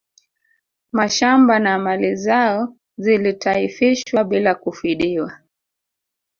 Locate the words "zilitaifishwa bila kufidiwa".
2.97-5.39